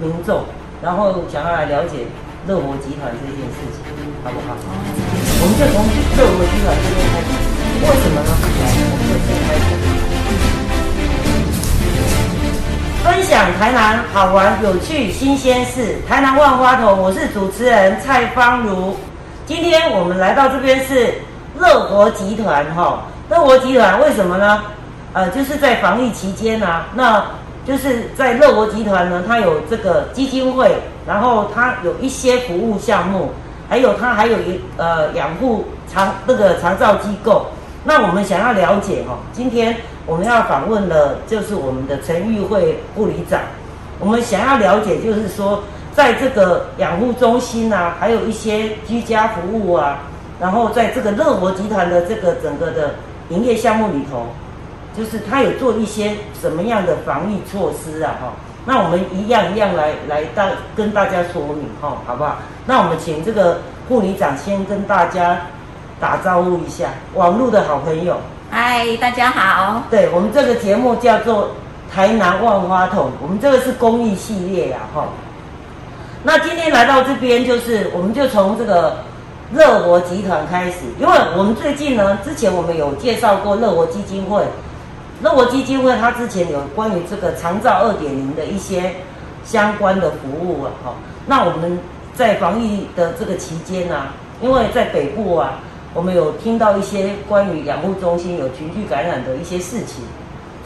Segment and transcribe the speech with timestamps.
[0.00, 0.44] 民众，
[0.82, 2.06] 然后想要来了解
[2.46, 3.82] 乐活集团这件事情，
[4.24, 4.56] 好不好？
[5.40, 5.74] 我们就从
[6.16, 7.28] 乐活集团这边开始，
[7.82, 8.30] 为什么呢？
[8.60, 9.66] 来，我们就先开始
[13.04, 15.96] 分享台南好玩、有趣、新鲜事。
[16.08, 18.96] 台南万花筒，我是主持人蔡芳如。
[19.44, 21.14] 今天我们来到这边是
[21.58, 24.62] 乐活集团哈，乐活集团为什么呢？
[25.14, 27.24] 呃，就是在防疫期间呢，那
[27.66, 30.74] 就是在乐活集团呢，它有这个基金会，
[31.06, 33.30] 然后它有一些服务项目，
[33.68, 37.46] 还有它还有一呃养护长那个长照机构。
[37.84, 43.40] 那我们想要了解哈，今天我们要访问的就是我们的陈玉慧护理长，
[43.98, 45.62] 我们想要了解就是说。
[45.94, 49.98] 在这个养护中心啊，还有一些居家服务啊，
[50.40, 52.94] 然后在这个乐活集团的这个整个的
[53.28, 54.26] 营业项目里头，
[54.96, 58.14] 就是他有做一些什么样的防疫措施啊？
[58.20, 58.32] 哈，
[58.66, 62.38] 那我们一样一样来来大跟大家说明哈，好不好？
[62.66, 65.40] 那我们请这个护理长先跟大家
[65.98, 68.16] 打招呼一下，网络的好朋友。
[68.50, 69.82] 嗨，大家好。
[69.90, 71.50] 对我们这个节目叫做
[71.90, 75.06] 台南万花筒，我们这个是公益系列呀，哈。
[76.22, 78.98] 那今天来到这边，就是我们就从这个
[79.52, 84.44] 乐活集团开始，因为我们最近呢，之前我们有介绍过乐活基金会，
[85.22, 88.92] 乐活基金会它之前有关于这个长照二点零的一些
[89.44, 90.94] 相关的服务啊，哈。
[91.26, 91.78] 那我们
[92.12, 94.08] 在防疫的这个期间呢，
[94.40, 95.60] 因为在北部啊，
[95.94, 100.02] 我们有听到一些关于养护中心有群聚感染的一些事情，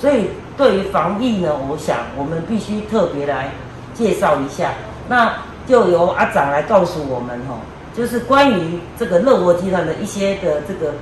[0.00, 3.50] 所以对于防疫呢，我想我们必须特别来
[3.92, 4.72] 介绍一下。
[5.06, 5.34] 那
[5.68, 7.58] 就由阿长来告诉我们哈，
[7.94, 10.94] 就是关于这个乐活集团的一些的这个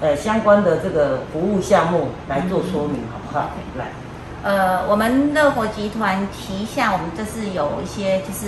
[0.00, 3.50] 呃相关的这个服务项目来做说明，好不好？
[3.78, 3.86] 来，
[4.42, 8.46] 呃，我们乐活集团旗下，我们这是有一些就是。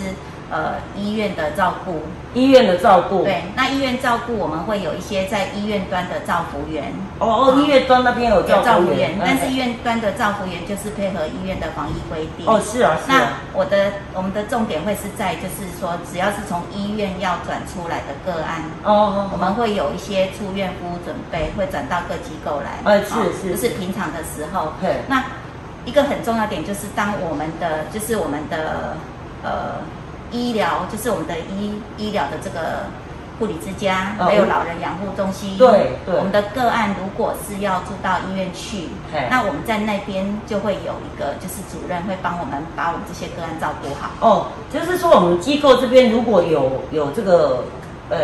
[0.53, 2.03] 呃，医院的照顾，
[2.35, 6.93] 医院的照顾，对，那医院照顾我们会有一些在医院端的照服员。
[7.21, 12.47] 哦哦，医院端那边有照服员，但是医院端的照服员就是配合医院的防疫规定。
[12.47, 13.17] 哦，是啊，是啊。
[13.17, 22.77] 那我的我们的重点会是在，就是说，只要是从医院要转出来的个案，哦，我们会有一些出院服务准备，会转到各机构来。
[22.85, 24.75] 呃，是是，就是平常的时候。
[24.83, 25.01] 对。
[25.09, 25.25] 那
[25.87, 28.99] 一个很重要点就是，当我们的就是我们的
[29.43, 29.81] 呃。
[30.33, 32.87] 医疗就是我们的医医疗的这个
[33.39, 35.57] 护理之家，还有老人养护中心。
[35.59, 36.15] 对对。
[36.15, 38.89] 我们的个案如果是要住到医院去，
[39.31, 44.11] 那我们在那边就会有一个就是主任会帮我们把我们这些个案照顾好。
[44.21, 47.65] 哦，就是说我们机构这边如果有有这个
[48.11, 48.19] 呃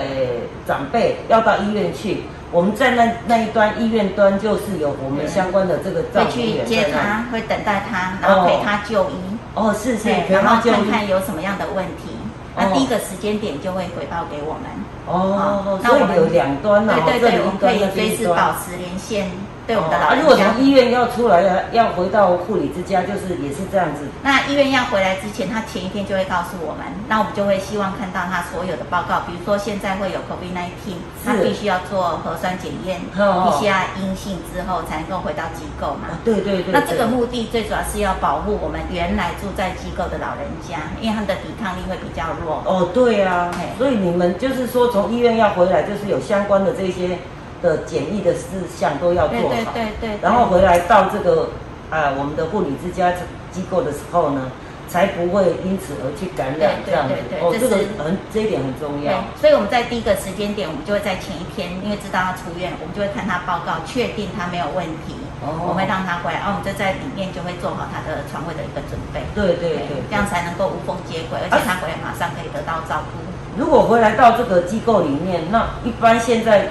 [0.66, 9.14] 长辈要到医院去，我们在那那一端医院端就是有我们相关的这个会去接他，会等待他，然后陪他就医。
[9.58, 12.14] 哦，是是，然后看看有什么样的问题，
[12.56, 14.70] 那第一个时间点就会回报给我们。
[15.06, 19.28] 哦，那我们有两端呢，对对对，我们可以随时保持连线。
[19.68, 24.08] 对我们的老人家，如果从医院要出来要要回到护理之家，就是也是这样子。
[24.24, 36.16] 那医院要回来之前，他前一天就会告诉我们，那我们就会希望看到他所有的报告，比如说现在会有 COVID-19，他必须要做核酸检验，PCR 阴性之后才能够回到机构嘛。
[36.24, 36.72] 对对对。
[36.72, 42.62] 那这个目的最主要是要保护我们原来住在机构的老人家，因为他们的抵抗力会比较弱。
[42.64, 43.52] 哦，对啊。
[43.76, 47.18] 所以你们就是说从医院要回来，就是有相关的这些。
[47.62, 48.46] 的检疫的事
[48.76, 51.50] 项都要做好，对对对，然后回来到这个
[51.90, 53.12] 啊我们的护理之家
[53.50, 54.52] 机构的时候呢，
[54.88, 57.14] 才不会因此而去感染这样子。
[57.40, 59.24] 哦，这个很这一点很重要。
[59.40, 69.26] 所以我们在第一个时间点，我们就会在前一天，因为知道他出院，我们就会看他报告，确定他没有问题，我会让他回来，然后我们就在里面就会做好他的床位的一个准备。
[69.34, 73.20] 对对对，这样才能够无缝接轨，而且他回来马上可以得到照顾。
[73.58, 76.68] 如果回来到这个机构里面，那一般现在。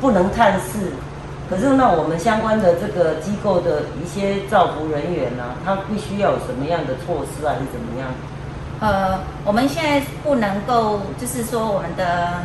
[0.00, 0.92] 不能探视，
[1.48, 8.08] 可是那我们相关的这个机构的一些照顾人员呢，他必须要有什么样的措施啊是怎么样？
[8.80, 12.42] 呃，我们现在不能够，就是说我们的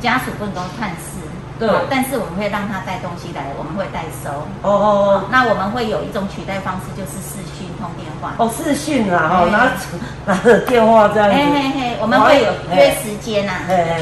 [0.00, 1.20] 家属不能够探视，
[1.58, 4.30] 对，但是我们会让他带东西来，我们会代收。
[4.62, 8.34] 哦哦哦，那我们会有一种取代方式，就是视讯通电话。
[8.38, 9.70] 哦，视讯啊，哦，拿
[10.26, 11.36] 拿着电话这样子。
[11.36, 13.52] 嘿嘿嘿，我们会有约时间呐，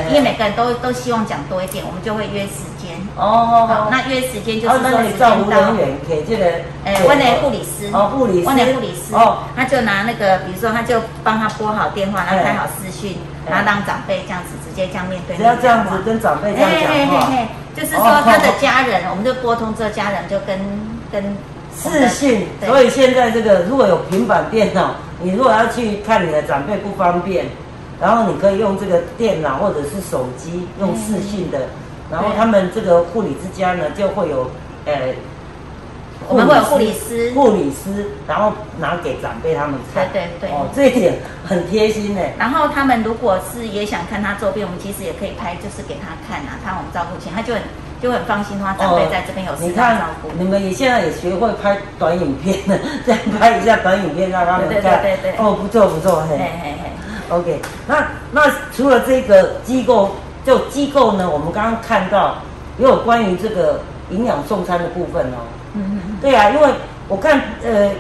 [0.09, 2.97] 因为每个人都都希望讲多一点，我们就会约时间。
[3.17, 5.21] 哦，好，那约时间就是说时间
[5.51, 5.73] 到。
[6.09, 6.47] 给这个，
[6.85, 7.91] 哎，问的护理师。
[7.93, 8.47] 哦，护理师。
[8.47, 9.15] 问的护理师。
[9.15, 13.17] 哦，他就拿那个，比如说，他就帮他拨好电话，然后开好视讯，
[13.49, 15.37] 然后让长辈这样子直接这样面对。
[15.37, 17.29] 只要这样子跟长辈这样讲话。
[17.75, 20.59] 就是说他的家人，我们就拨通这家人就跟
[21.11, 21.37] 跟
[21.77, 22.47] 视讯。
[22.67, 24.95] 所以现在这个如果有平板电脑。
[25.25, 27.47] 你如果要去看你的长辈不方便，
[28.01, 31.61] 然后你可以用这个电脑或者是手机用视讯的，
[32.11, 34.51] 然后他们这个护理之家呢就会有
[34.85, 35.15] 呃。
[36.29, 40.09] 我们会有护理师，护理师，然后拿给长辈他们看。
[40.13, 40.51] 对对对。
[40.51, 42.21] 哦，这一点很贴心呢。
[42.39, 47.63] 然后他们如果是也想看他周边，我们其实也可以拍，就是给他看啊，看我们照顾前，他就很
[48.01, 50.29] 就很放心的话，长辈在这边有时间照顾。
[50.39, 55.03] 你们也现在也学会拍短影片了，这样拍一下短影片让他们看。
[55.03, 55.37] 对对对。
[55.39, 56.91] 哦，不错不错，嘿嘿嘿。
[57.29, 58.43] OK，那那
[58.77, 60.11] 除了这个机构，
[60.45, 62.37] 就机构呢，我们刚刚看到
[62.77, 63.81] 也有关于这个
[64.11, 65.39] 营养送餐的部分哦。
[66.23, 66.73] 对啊，因为
[67.09, 67.91] 我看呃，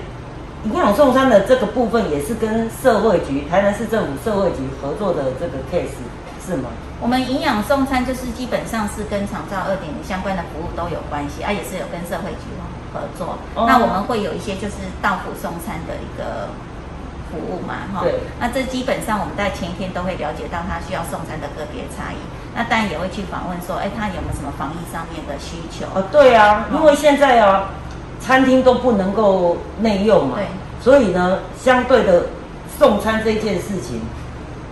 [0.64, 5.98] 营养送餐的这个部分也是跟社会局、台南市政府社会局合作的这个 case
[6.46, 6.70] 是吗？
[7.00, 12.46] 我们营养送餐就是基本上是跟长照二点零相关的服务都有关系，啊，也是有跟社会局
[12.94, 13.36] 合作。
[13.66, 16.46] 那我们会有一些就是到府送餐的一个
[17.26, 18.02] 服务嘛，哈。
[18.06, 18.20] 对。
[18.38, 22.22] 那这基本上我们在前一天都会了解到他需要送餐的个别差异，
[22.54, 25.86] 那当然也会去访问说，哎，他有没有什么防疫上面的需求？
[25.98, 27.66] 哦，对啊，因为现在啊。
[28.24, 30.38] 餐厅都不能够内用嘛，
[30.80, 32.26] 所以呢，相对的
[32.78, 34.00] 送餐这件事情，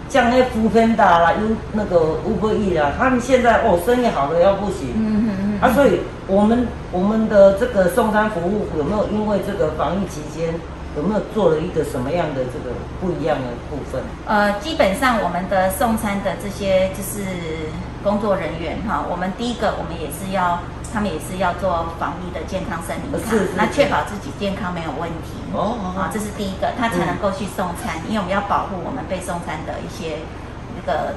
[0.08, 10.54] 像那福芬达啦、U 那个 Uber E 啦，他们现在哦生意好的要不行，嗯嗯嗯，啊，所以我们我们的这个送餐服务有没有因为这个防疫期间
[10.96, 14.00] 有没有做了一个什么样的这个不一样的部分？
[14.26, 17.26] 呃，基本上我们的送餐的这些就是
[18.04, 20.60] 工作人员哈，我们第一个我们也是要。
[20.92, 25.38] 他们也是要做防疫的健康声明卡，那确保自己健康没有问题。
[25.54, 30.18] 哦，啊，这是第一个，他才能够去送餐，因为我们要保护我们被送餐的一些
[30.74, 31.14] 那个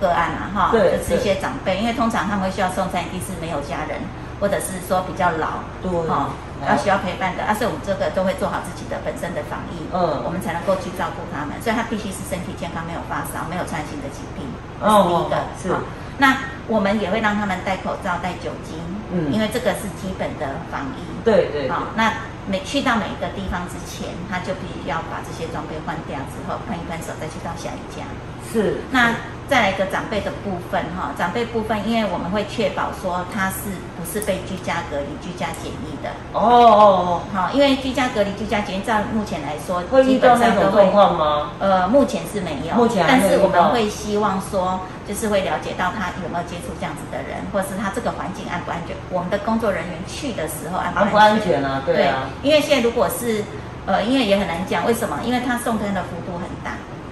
[0.00, 4.00] 个案啊，哈，就是一些长辈，因为通常他们会需要送餐，一定是没有家人，
[4.40, 6.30] 或者是说比较老，对，哈，
[6.68, 14.44] 要需要陪伴的，啊，所以我们这个都会做好自己的本身的防疫，嗯，我们才能够去照顾他们，所以他必须是身体健康，没有发烧，没有传染性的疾病，
[14.80, 15.84] 哦是第一个，是，
[16.16, 16.36] 那
[16.68, 18.76] 我们也会让他们戴口罩、戴酒精。
[19.12, 21.00] 嗯，因为这个是基本的防疫。
[21.24, 21.68] 对对。
[21.68, 22.12] 好，那
[22.46, 28.04] 每去到每一个地方之前，他就必须要把这些装备换掉之后，喷一喷手，再去到下一家。
[28.52, 28.78] 是。
[28.90, 29.14] 那。
[29.48, 41.52] 再来一个长辈的部分哈，长辈部分，因为我们会确保说他是不是被居家隔离、居家检疫的哦哦哦，好，因为居家隔离、居家检疫，照目前来说，会遇到那种状况吗？
[41.60, 44.78] 呃，目前是没有，目前但是我们会希望说，
[45.08, 48.94] 就是会了解到他有没有接触这样子的人，或者是他这个环境安不安全。
[49.08, 51.80] 我们的工作人员去的时候安不安全啊？
[51.86, 53.42] 对啊，因为现在如果是
[53.86, 55.18] 呃，因为也很难讲，为什么？
[55.24, 56.27] 因为他送餐的幅度很大。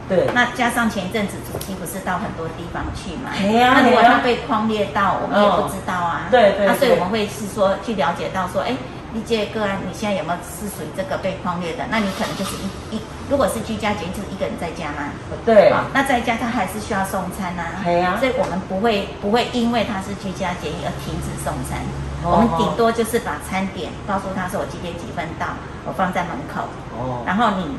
[0.09, 3.35] 对，那加上前一阵子主席不是到很多地方去嘛？
[3.35, 6.29] 那如果他被框列到，我们也不知道啊。
[6.31, 6.65] 对对。
[6.67, 8.77] 那所以我们会是说去了解到说，哎，
[9.13, 11.83] 你这个案，你现在有没有是属于这个被框列的？
[11.91, 15.11] 那你可能就是一一，如果是居家检疫，就是一个人在家嘛。
[15.45, 15.75] 对。
[15.93, 17.83] 那在家他还是需要送餐呐。
[17.83, 18.17] 对啊。
[18.21, 21.83] 所以我们不会不会因为他是居家检疫而停止送餐，
[22.23, 25.47] 我们顶多就是把餐点告诉他说我几点几分到，
[25.85, 26.63] 我放在门口。
[26.95, 27.25] 哦。
[27.27, 27.77] 然后你。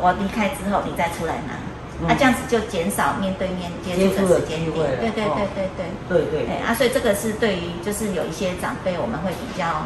[0.00, 1.54] 我离开之后，你再出来拿，
[2.08, 4.72] 那这样子就减少面对面接触的时间点。
[4.72, 5.24] 对对对
[5.54, 6.46] 对对对对。
[6.46, 9.82] 对啊，所以这个是对于就是有一些长辈，我们会比较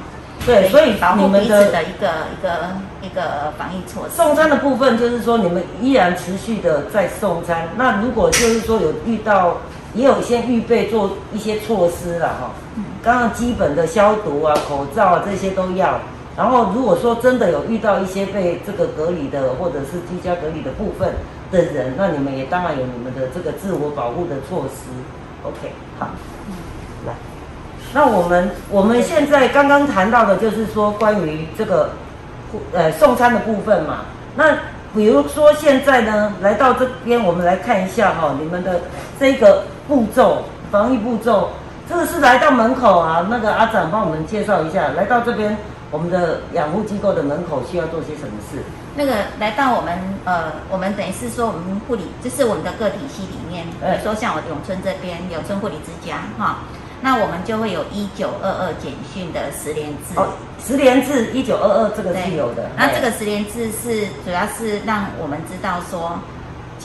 [0.46, 4.16] 对，所以保护彼此的一个一个一个防疫措施。
[4.16, 7.68] 送餐的部分就是说，你们依然持续的在送餐。
[7.76, 9.58] 那如果就是说有遇到，
[9.94, 12.50] 也有先预备做一些措施了哈。
[12.76, 12.84] 嗯。
[13.02, 16.00] 刚刚基本的消毒啊、口罩啊这些都要。
[16.36, 21.14] 然后，如果说真的有遇到一些被这个隔离的，或者是居家隔离的部分
[21.50, 24.90] 的人，那你们也当然有你们的这个自我保护的措施。
[25.42, 26.08] OK，好，
[27.06, 27.14] 来，
[27.94, 31.88] 那我们我们现在刚刚谈到的就是说关于这个
[32.74, 34.00] 呃送餐的部分嘛。
[34.36, 34.58] 那
[34.94, 38.78] 比如说现在呢，来到这边，我们来看一下哈，你们的
[39.18, 41.48] 这个步骤，防疫步骤，
[41.88, 45.56] 这个是来到门口啊，那个阿展帮我们介绍一下，来到这边。
[45.96, 48.60] 我们的养护机构的门口需要做些什么事？
[48.94, 56.58] 那个来到我们呃，我们等于是说我们护理，就是我们的个体系里面，比如说像我永春这边永春护理之家哈，
[57.00, 60.20] 那我们就会有一九二二简讯的十连字。
[60.20, 60.28] 哦，
[60.60, 62.68] 十连字一九二二这个是有的。
[62.76, 66.20] 那这个十连字是主要是让我们知道说。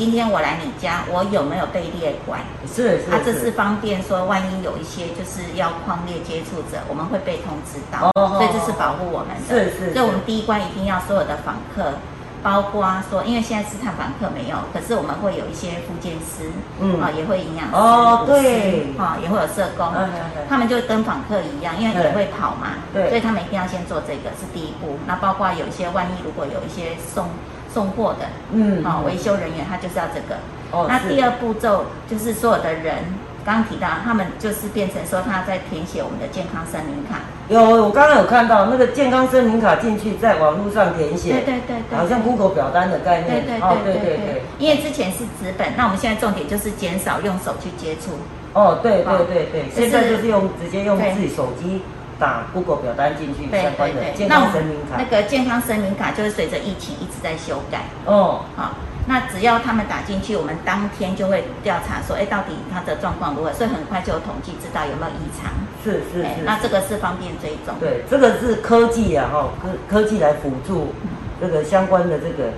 [0.01, 2.41] 今天我来你家，我有没有被列管？
[2.65, 9.69] 是是，啊，这是方便说，万一有一些就是要框列接触者，我们会被通知到，所以这是保护我们的。
[9.69, 11.93] 是是，所以我们第一关一定要所有的访客，
[12.41, 19.85] 包括说，因为现在是探访客没有，可是我们会有一些复健师，嗯啊，也会营养师，哦对，啊也会有社工，
[20.49, 24.97] 他们就跟访客一样，因为也会跑嘛，对，所以他们一定要先做这个是第一步。
[25.05, 27.29] 那包括有一些万一如果有一些送。
[27.73, 30.39] 送货的，嗯，好，维修人员他就是要这个。
[30.71, 32.95] 哦，那第二步骤就是所有的人，
[33.43, 37.19] 刚刚提到他们就是变成说他在填写我们的健康声明卡。
[37.49, 43.43] 有，我刚刚有看到那个健康声明卡进去，在网络上填写，对对对对，好像 Google 表单的概念。
[43.45, 44.41] 对对对对对。
[44.57, 48.11] 因为之前是纸本，那我们现在重点就是减少用手去接触。
[48.53, 51.81] 哦，对对对对，现在就是用直接用自己手机
[52.21, 54.95] 打 Google 表单进去相关的健康声明卡。
[54.95, 57.81] 那个健康声明卡就是随着疫情一直在修改。
[58.05, 58.69] 哦，好。
[59.07, 63.51] 那只要他们打进去，我们当天就会调查说，哎，到底他的状况如何？
[63.51, 65.51] 所以很快就有统计，知道有没有异常。
[65.83, 66.45] 是是是。
[66.45, 67.73] 那这个是方便追踪。
[67.79, 70.93] 对，这个是科技啊，哈，科科技来辅助
[71.41, 72.51] 这个相关的这个，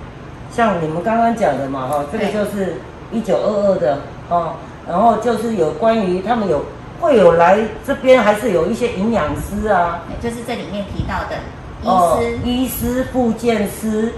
[0.52, 2.74] 像你们刚刚讲的嘛，哈，这个就是
[3.10, 4.52] 一九二二的哦，
[4.86, 6.62] 然后就是有关于他们有
[7.04, 11.36] 会有来这边，还是有一些营养师啊，就是这里面提到的
[11.82, 11.86] 医
[12.18, 14.10] 师、医师、复健师。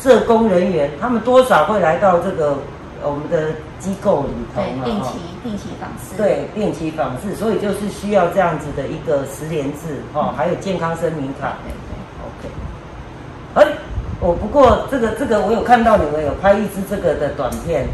[0.00, 2.58] 社工人员，他们多少会来到这个
[3.02, 4.84] 我们的机构里头嘛？
[4.84, 5.08] 对，定期
[5.42, 6.14] 定期访视。
[6.18, 11.56] 对，定期访视，所以就是需要这样子的一个十连制哦，还有健康声明卡。
[11.64, 13.64] 对对，OK。
[13.70, 13.78] 哎，
[14.20, 17.86] 我不过这个这个我有看到你们有拍一支这个的短片，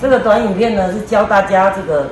[0.00, 2.08] 这个短影片呢是教大家这个。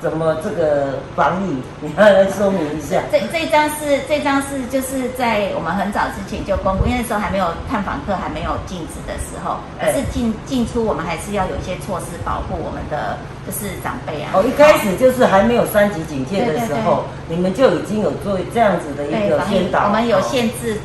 [0.00, 1.56] 怎么这个防疫？
[1.80, 3.02] 你要来说明一下。
[3.10, 14.30] 这这张是这张是就是在我们很早之前就公布，因为那时候还没有探访客还没有禁止的时候，可是进进出我们还是要有一些措施保护我们的就是长辈啊。
[14.34, 19.86] 哦，一开始就是还没有三级警戒的时候，你们就已经有做这样子的一个宣导。
[19.86, 20.78] 我们有限制。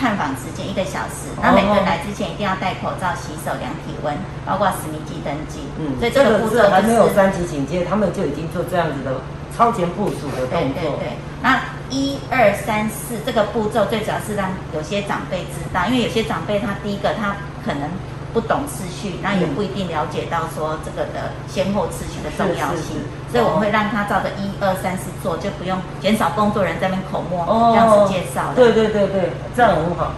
[0.00, 4.16] 探访时间一个小时，那每个人来之前一定要戴口罩、洗手、量体温，
[4.46, 5.60] 包括实名机登记。
[5.78, 9.20] 嗯，所以这个步骤还没有三级警戒，他们就已经做这样子的
[9.54, 10.80] 超前部署的动作。
[10.80, 11.08] 对对对。
[11.42, 17.90] 那一二三四这个步骤最主要是让有些长辈知道，因为有些长辈他第一个他可能。
[18.32, 22.96] 不懂次序，那也不一定了解到说这个的先后次序的重要性，
[23.30, 28.52] 所以我们会让他照着一二三四做，就不用减少工作人员在那边口沫这样子介绍。
[28.54, 30.12] 对对对对，这样很好。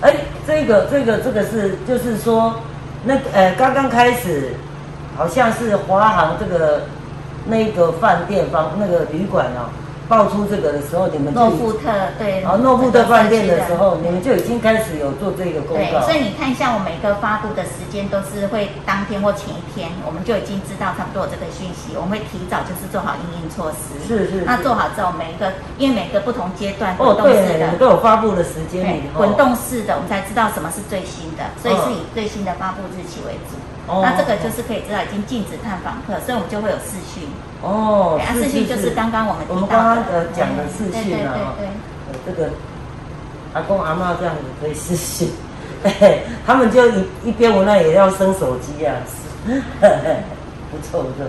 [0.00, 0.14] 哎，
[0.46, 2.56] 这个这个这个是就是说，
[3.04, 4.54] 那呃刚刚开始
[5.16, 6.82] 好像是华航这个
[7.46, 9.70] 那个饭店方那个旅馆哦。
[10.08, 16.00] 爆出这个的时候，你们诺富特对，哦，诺富特饭店的时候，你们就已经开始有做这个公告。
[16.02, 23.96] 所以你看一下，我每个发布的时间都是会当天或前一天，我们就已经知道差不多有这个讯息，我们会提早就是做好应应措施。
[24.06, 24.42] 是是。
[24.44, 33.56] 那做好之后，每一个因为每个不同阶段滚动式的都有发布的时间，滚动式的我们才知道什么是最新的，所以是以最新的发布日期为主。
[33.86, 37.28] 那这个就是可以知道已经禁止探访客，所以我们就会有视讯。
[37.62, 41.68] 哦，视讯就是刚刚我们我们刚刚呃讲的视讯啊对，
[42.24, 42.50] 这个
[43.52, 45.28] 阿公阿妈这样子可以视讯，
[46.46, 48.96] 他们就一一边无奈也要生手机啊，
[49.48, 51.26] 不错不错。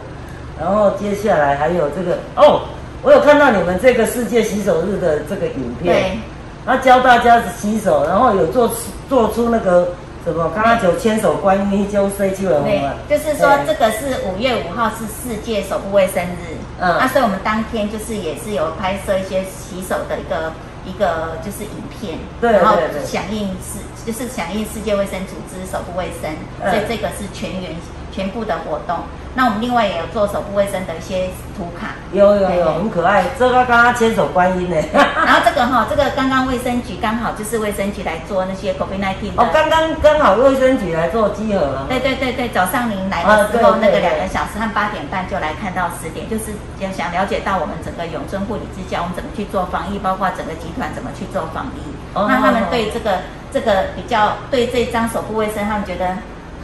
[0.58, 2.62] 然后接下来还有这个哦，
[3.02, 6.18] 我有看到你们这个世界洗手日的这个影片，
[6.66, 8.72] 那教大家洗手，然后有做
[9.10, 9.90] 做出那个。
[10.26, 10.52] 什么？
[10.56, 20.52] 刚刚就牵手观音就睡去了对，就是说这个是五月五号是世界手部卫生日，嗯，啊，所以我们当天就是也是有拍摄一些洗手的一个
[20.84, 26.32] 一个就是影片，对，然后响应世就是响应世界卫生组织手部卫生，
[26.70, 27.76] 所以这个是全员。
[28.16, 29.00] 全部的活动，
[29.34, 33.26] 那我们另外也有做手部卫生的一些图卡，有有有，很可爱。
[33.38, 41.88] 这个刚刚牵手观音呢， 然后这个哈，这个刚刚卫生局刚好就是卫生局来做那些 COVID-19 哦，刚刚刚好卫生局来做集合了。
[41.90, 46.56] 对对对对，早上您来的时候，那个两个小时和八点半就来看到十点，就是
[46.96, 51.80] 想了解到我们整个永春护理之家，我们怎么去做防疫，包括整个集团怎么去做防疫。
[52.14, 53.20] 哦那他们对这个
[53.52, 56.16] 这个比较对这张手部卫生，他们觉得。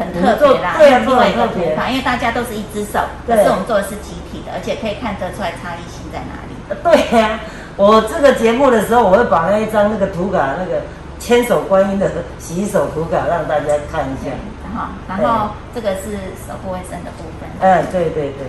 [0.01, 6.51] 很特别啦，对另外一个图法，因为大家都是一只手，可是我们做的是集体的，而且可以看得出来差异性在哪里。
[6.83, 7.39] 对呀，
[7.77, 10.81] 我这个节目的时候，我会把那一张那个图卡，那个
[11.19, 14.31] 千手观音的洗手图卡让大家看一下。
[14.63, 16.13] 然后，然后这个是
[16.47, 17.49] 手部卫生的部分。
[17.59, 18.47] 嗯，对对对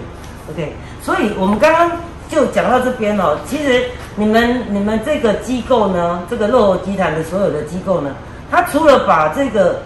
[0.51, 0.73] ，OK。
[1.03, 1.91] 所以我们刚刚
[2.29, 3.37] 就讲到这边哦。
[3.45, 8.15] 其实你们你们这个机构呢，这个乐活集团的所有的机构呢，
[8.53, 9.83] 它除了把这个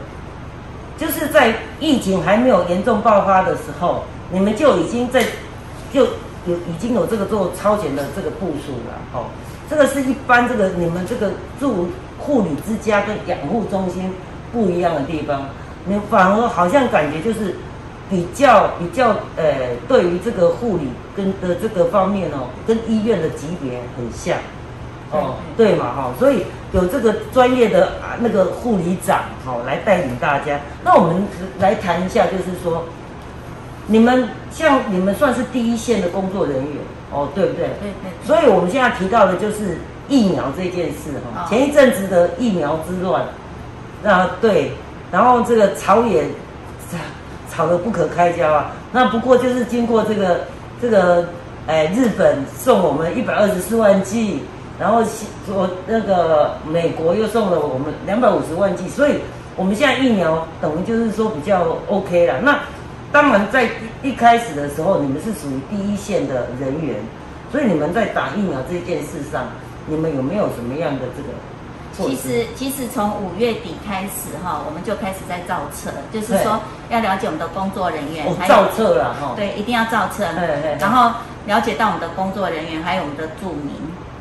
[0.98, 5.22] 就是在疫情还没有严重爆发的时候，你们就已经在
[5.92, 6.04] 就
[6.46, 8.94] 有已经有这个做超前的这个部署了。
[9.12, 9.26] 哦，
[9.68, 11.88] 这个是一般这个你们这个住
[12.18, 14.12] 护理之家跟养护中心
[14.52, 15.42] 不一样的地方，
[15.84, 17.56] 你反而好像感觉就是
[18.08, 24.38] 比较比较呃，对于这个护理跟的这个方面哦，跟医院的级别很像。
[25.12, 26.44] 哦，对嘛哈，所以
[26.76, 30.60] 有这个专业的啊那个护理长好来带领大家。
[30.84, 31.22] 那我们
[31.58, 32.84] 来谈一下，就是说，
[33.86, 36.76] 你们像你们算是第一线的工作人员
[37.10, 37.68] 哦，对不对？
[37.80, 38.26] 对对。
[38.26, 39.78] 所以我们现在提到的就是
[40.08, 41.46] 疫苗这件事哈。
[41.48, 43.24] 前一阵子的疫苗之乱，
[44.02, 44.72] 那对，
[45.10, 46.24] 然后这个吵也
[47.50, 48.72] 吵得不可开交啊。
[48.92, 50.40] 那不过就是经过这个
[50.80, 51.26] 这个。
[51.68, 54.40] 哎，日本送我们一百二十四万剂，
[54.78, 55.02] 然后
[55.48, 59.18] 我那个美国又送了我们两百五十万剂，所以
[59.56, 62.40] 我们现在疫苗等于就是说比较 OK 了。
[62.40, 62.60] 那
[63.10, 63.68] 当然在
[64.02, 66.96] 一开始的时候，你们是属于第一线的人员，
[67.50, 69.46] 所以你们在打疫苗这件事上，
[69.86, 71.28] 你们有没有什么样的这个？
[71.96, 79.32] 其实，其实从五月底开始哈，我们就开始在造册，就是说要了解我们的工作人员，造册了哈。
[79.34, 80.26] 对，一定要造册。
[80.78, 81.10] 然后
[81.46, 83.72] 了解到我们的工作人员，还有我们的住民。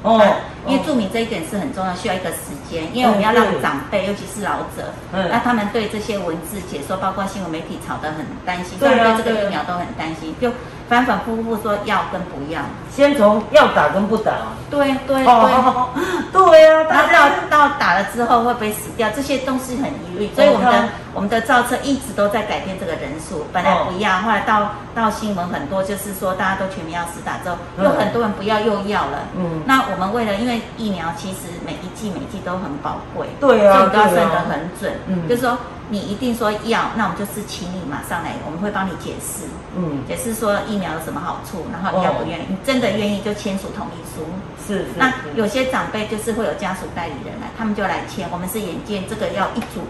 [0.05, 0.21] 哦。
[0.67, 2.37] 因为注明这一点是很重要，需要一个时
[2.75, 4.91] 间，因为我们要让长辈，尤其是老者，
[5.31, 10.51] 那他们对这些文字解说，包括新闻媒体吵得很担心，对这个疫苗都很担心，就
[10.89, 12.59] 反反复复说要跟不要，
[12.91, 14.33] 先从要打跟不打。
[14.69, 15.23] 对对对，
[16.33, 30.61] 对啊， 他到到打了之后会不会死掉，这些都是很疑虑，所以我们的我们的造车一直都在改变这个人数，本来不要，后来到到新闻很多，就是说大家都全民要死打之后，有很多人不要又要了，嗯，那我们为了因为。
[30.77, 34.93] 疫苗其实每一季每一剂都很宝贵，对啊，所以都要算得很准。
[35.07, 35.57] 嗯，就是说
[35.89, 39.45] 你一定说要，那我们就是请你马上来，我们会帮你解释，
[39.75, 44.25] 嗯，解释说疫苗有什么好处，然后你要不愿意，你真的愿意就签署同意书。
[44.67, 48.27] 是，那有些长辈就是会有家属代理人来，他们就来签。
[48.31, 49.81] 我们是眼见这个要一组。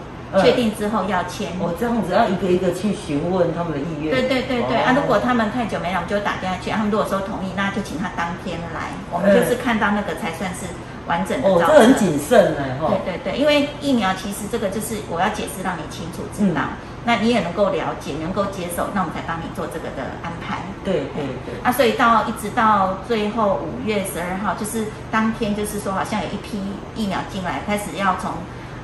[0.42, 4.10] 确定之后要签，我这样子要一个一个去询问他们的意愿。
[4.10, 4.92] 对对对对啊！
[4.92, 6.68] 如果他们太久没来，我们就打电话去。
[6.68, 8.90] 他们如果说同意，那就请他当天来。
[9.08, 10.66] 我们就是看到那个才算是
[11.06, 11.48] 完整的。
[11.48, 12.92] 哦，这很谨慎呢，哈。
[13.04, 16.62] 对对对，因为疫苗其实这个就是我要解释让你清楚知道，
[17.04, 20.58] 那你也能够了解，能够接受，那我们才帮你做这个的安排。
[20.84, 21.60] 对对对。
[21.62, 26.60] 啊，所以到一直到最后五月十二号，就是当天，就是说好像有一批
[26.94, 28.32] 疫苗进来，开始要从。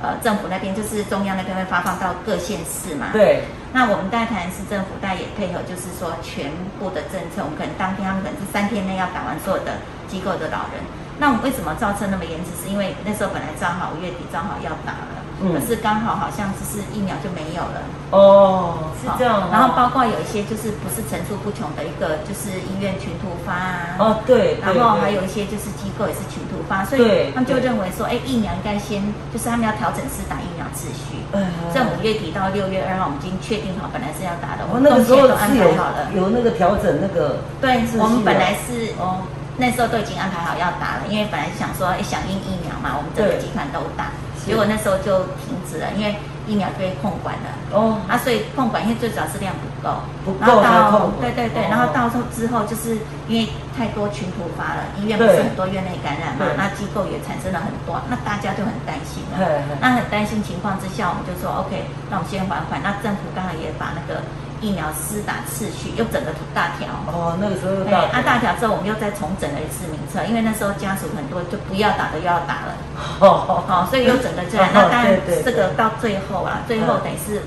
[0.03, 3.07] 呃，政府那边就是中央那边会发放到各县市嘛。
[3.13, 3.43] 对。
[3.71, 9.79] 那我们在台南市政府，大家也配合，就是说全部的政策，我们可能当天他们可能是三天内要打完所有的
[10.11, 10.83] 机构的老人。
[11.19, 12.51] 那我们为什么造成那么延迟？
[12.63, 15.21] 是因为那时候本来正好五月底正好要打了。
[15.43, 19.49] 可是刚好好像就是疫苗就没有了哦，是这样。
[19.51, 23.97] 然后包括有一些就是不是层出不穷的一个，就是医院群突发啊。
[23.99, 24.55] 哦，对。
[24.61, 31.19] 然后还有一些就是机构也是群突发，所以他们就认为说，哎，疫苗应该先，就是他们要调整是打疫苗秩序。
[31.33, 31.43] 嗯。
[31.73, 37.35] 在五月底到六月二号，我们已经确定好，本来是要打的，我们那个时候是有有那个调整那个。
[37.59, 39.19] 对，我们本来是哦，
[39.57, 44.11] 那时候都已经安排好要打了，因为本来想说，哎，响应疫苗嘛，我们整个集团都打。
[44.43, 47.47] 结果那时候就停止了，因为疫苗被控管了。
[47.71, 52.97] 哦，啊，所以控管因为最主要是量不够，不够到对对对，然后到时候之后就是
[53.29, 59.39] 因为太多群突发了，医院不是很多院内感染嘛，那机构也产生了很多，那大家就很担心了。
[59.79, 62.81] 那很担心情况之下，我们就说 OK，那我们先缓缓。
[62.83, 64.19] 那政府刚才也把那个。
[64.63, 66.87] 疫苗施打次序又整个大条。
[67.11, 72.71] 哦，那个时候又大啊大条之后，我们又再重整了一次名册，因为那时候家属很多就不要打的又要打了，
[73.19, 74.69] 哦 哦，所以又整个这样。
[74.73, 77.43] 那当然这个到最后啊，最后等于是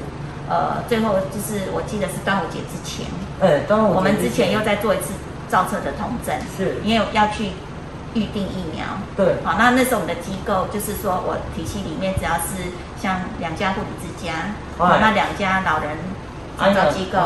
[0.46, 3.06] 呃，最后就是我记得是端午节之前，
[3.40, 5.14] 哎，端午我们之前又再做一次
[5.48, 7.50] 造册的统整，是，因为要去
[8.14, 8.84] 预定疫苗，
[9.16, 15.96] 对，好，那那时候我们的机构就是说我体系里面只要是像两家护理之家，好，那两家老人。
[16.58, 17.18] 长照机构，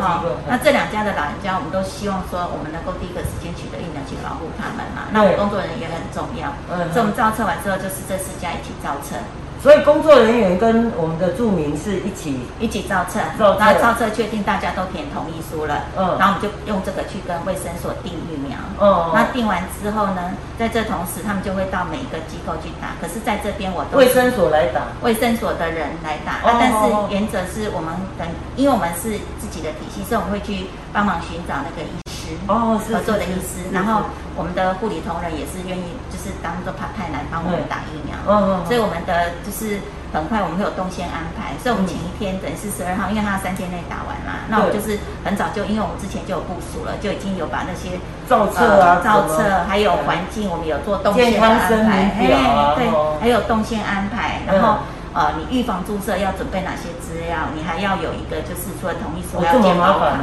[0.00, 5.12] 哈，那这两家的老人家，我们都希望说，我们能够第一个时间取得疫苗去保护他们嘛。
[5.12, 6.48] 那我们工作人员也很重要，
[6.92, 9.20] 所以我们造册完之后，就是这四家一起造册。
[9.68, 28.26] 所以工作人员跟我们的住民是一起一起造册，然后造册确定大家都填同意书了，嗯，然后我们就用这个去跟卫生所订疫苗，哦，那订完之后呢，在这同时他们就会到每一个机构去打，可是在这边我都卫生所来打，卫生所的人来打，啊，但是原则是我们等，
[28.56, 34.02] 因为我们是自己的体系，所以我们会去帮忙寻找那个医师，哦，合作的医师，然后。
[34.38, 38.14] 我们的护理同仁也是愿意，就是当做 part time 来帮我们打疫苗。
[38.22, 38.66] 嗯嗯。
[38.66, 39.82] 所以我们的就是
[40.14, 44.94] 很快我们会有动线安排，所以我们前一天等于是十二号，因为他三天内打完嘛，那我们就是
[45.26, 47.98] 很早就，因为我们之前就有部署了，就已经有把那些
[48.30, 52.86] 造册啊、造册还有环境，我们有做动线安排，哎，对，
[53.18, 54.86] 还有动线安排，然后。
[55.18, 57.50] 呃，你预防注射要准备哪些资料？
[57.52, 60.14] 你还要有一个，就是除了同意书，还有健保卡。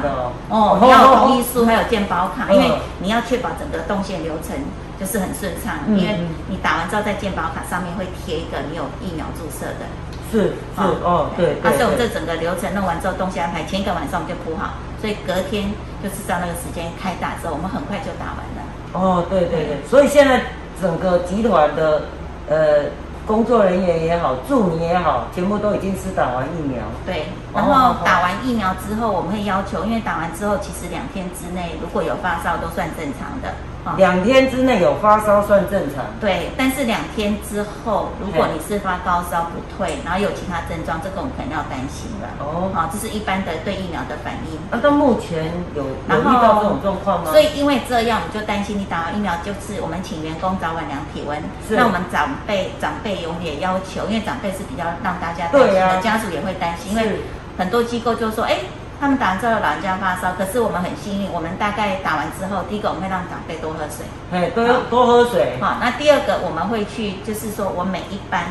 [0.48, 2.72] 哦， 你要同意书，还有健保卡，因为
[3.04, 4.56] 你要确保整个动线流程
[4.98, 9.84] 就是很顺畅，因为你打完之后在健保卡上面会贴一个你有疫苗注射的。
[10.32, 11.60] 是是哦，对。
[11.60, 18.64] 啊，所以我们这整个流程弄完之后，东西安排，前一个晚上我们就铺好，所以隔天就知道那个时间开打之后，我们很快就打完了。
[18.96, 22.04] 哦，对对对，所以现在整个集团的
[22.48, 22.88] 呃。
[23.26, 26.84] 工作人员也好，助理也好，全部都已经是打完疫苗。
[27.06, 33.54] 对，然后打完疫苗之后，我们会要求，因为打完之后，其实两天之内如果有发烧都算正常的。
[33.98, 36.04] 两天之内有发烧算正常。
[36.20, 42.28] 对，但是两天之后，如果你是发高烧不退，然后有其他症状，这个我们可能要担心了。
[42.40, 44.60] 哦，好，这是一般的对疫苗的反应。
[44.72, 47.32] 那到目前有有遇到这种状况吗？
[47.32, 51.38] 所以因为这样，我们就担心你打完疫苗，就是我们请员工早晚量体温。
[51.70, 57.20] 那我们长辈长辈我们也要求，因为长辈是比较让大家担心的，家属也会担心，因为
[57.58, 58.58] 很多机构就说，哎。
[59.00, 65.58] 他们打完之后，老人家发烧，可是我们很幸运，我们大概打完之后，第一个我们会让长辈多喝水，哎，多多喝水。
[65.60, 68.42] 好，那第二个我们会去，就是说我每一班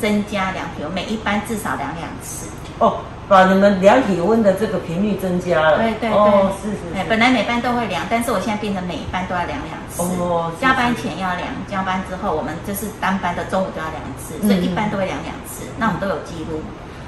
[0.00, 2.48] 增加量体温，每一班至少量两次。
[2.80, 5.78] 哦，把你们量体温的这个频率增加了。
[5.78, 6.98] 对对对，是是。
[6.98, 10.02] 哎，本来每班都会量，但是我现在变成每一班都要量两次。
[10.20, 10.50] 哦。
[10.60, 15.62] 加班前要量，加班之后我们就是单班的中午都要量一次，所以一般都会量两次。
[15.78, 16.60] 那我们都有记录。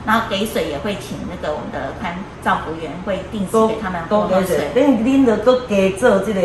[0.06, 4.68] 然后给水也会请那个我们的看照顾员会定时给他们喝水。
[4.74, 6.40] 恁恁的都给做这个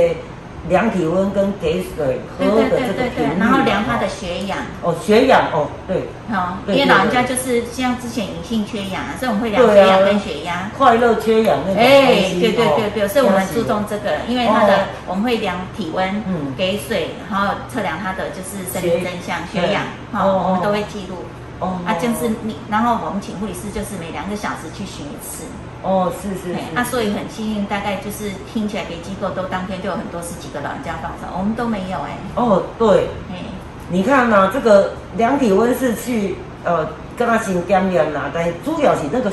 [0.67, 3.39] 量体温跟给水喝的这个频率。
[3.39, 4.57] 然后量他的血氧。
[4.81, 6.07] 哦，血氧哦，对。
[6.31, 10.71] 好，因为老人家就是像之前隐性缺氧啊，所以我们会量血氧跟血压。
[10.75, 11.83] 快乐缺氧那种。
[11.83, 21.17] 哎，对对对对，所以我们注重这个，因为他的我们会量体温，嗯，给水，然后测量他的就是生理真相、血氧，好，我们都会记录。
[21.61, 25.45] 哦，啊，就是你，然后我们请护理师就是每两个小时去巡一次。
[25.83, 26.57] 哦，是是。
[26.75, 32.17] 啊，所以很幸运，大概就是听起来别机构都当天就有很多十几个老人家发烧，我们都没有哎。
[32.33, 33.09] 哦，对。
[33.29, 33.45] 哎，
[33.89, 39.31] 你看呐，这个量体温是去呃跟他先检验呐，但主要是那个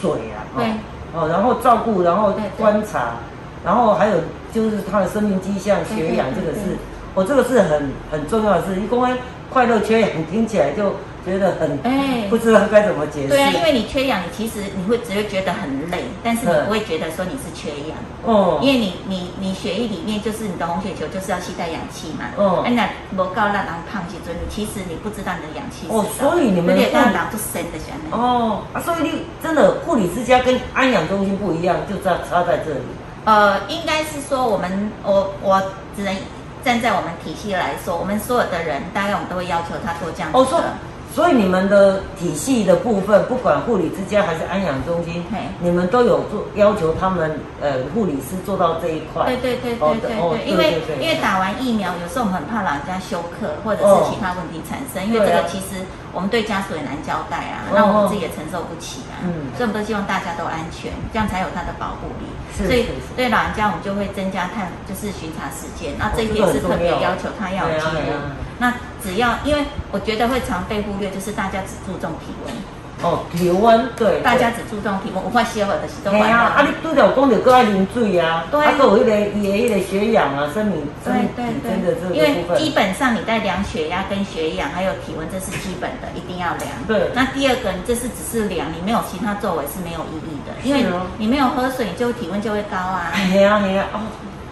[0.00, 0.40] 水啊。
[0.56, 0.64] 对。
[1.12, 3.16] 哦，然后照顾，然后观察，
[3.62, 4.16] 然后还有
[4.54, 6.78] 就是他的生命迹象、血氧，这个是，
[7.14, 8.80] 哦，这个是很很重要的事。
[8.80, 9.18] 一公安
[9.50, 10.94] 快乐缺氧听起来就。
[11.24, 13.28] 觉得很哎，不知道该怎么解释。
[13.28, 18.58] 对啊，因为你缺氧，你其实你会只会觉得很累，但是你不会觉得说你是缺氧哦。
[18.62, 22.26] 因为你你你血液里面就是你的红血球就是要携带氧气嘛。
[22.36, 22.62] 哦。
[22.66, 28.10] 哎那不告那人胖几尊，你其实你不知道你的氧气哦，所以你们的大脑都深的下面。
[28.12, 32.80] 哦啊，所以你真的护理之家跟安养中心不一样，就在差在这里。
[33.24, 35.62] 呃，应该是说我们我我
[35.96, 36.12] 只能
[36.64, 40.64] 站在我们体系来说，我们所有的人大概我们都会要求他做这样子的。
[41.14, 45.22] 所以你们的体系的部分，不管护理之家还是安养中心，
[45.60, 49.26] 你们都有做要求他们呃护理师做到这一块。
[49.26, 59.24] 对对对对对对，因为因为打完疫苗，有时候我们很怕老人家休克或者是其他问题产生，因为这个其实我们对家属也难交代啊，那我们自己也承受不起啊。
[59.24, 62.28] 嗯，所以我们都希望大家都安全，这样才有它的保护力。
[62.52, 68.12] 所以对老人家，我们就会增加探就是巡查时间，那这一点是特别要求他要记录。
[68.58, 68.72] 那
[69.02, 72.54] 只要，因为我觉得会常被忽略，就是大家只注重体温。
[73.02, 74.20] 哦，体温对。
[74.22, 78.64] 大家只注重体温，无法消化的是都坏啊，啊，你拄着讲着搁爱啉水啊，对。
[78.64, 86.70] 啊，有迄个伊的迄个血氧啊，生命生命体征的这个因为基本上你在量血压跟血氧还有体温，这是基本的，一定要量。
[86.86, 87.10] 对。
[87.14, 90.84] 那第二个，你这是只是量，你没有其他作为是没有意义的，因为
[91.18, 93.12] 你没有喝水，你就体温就会高啊。
[93.14, 94.00] 系啊系啊，哦。